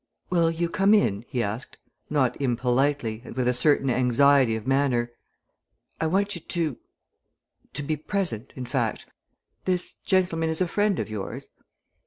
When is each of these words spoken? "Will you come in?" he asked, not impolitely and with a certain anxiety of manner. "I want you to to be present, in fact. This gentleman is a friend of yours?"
"Will 0.31 0.49
you 0.49 0.67
come 0.67 0.95
in?" 0.95 1.25
he 1.27 1.43
asked, 1.43 1.77
not 2.09 2.35
impolitely 2.41 3.21
and 3.23 3.35
with 3.35 3.47
a 3.47 3.53
certain 3.53 3.87
anxiety 3.91 4.55
of 4.55 4.65
manner. 4.65 5.11
"I 5.99 6.07
want 6.07 6.33
you 6.33 6.41
to 6.41 6.77
to 7.73 7.83
be 7.83 7.97
present, 7.97 8.51
in 8.55 8.65
fact. 8.65 9.05
This 9.65 9.93
gentleman 9.93 10.49
is 10.49 10.59
a 10.59 10.67
friend 10.67 10.97
of 10.97 11.07
yours?" 11.07 11.49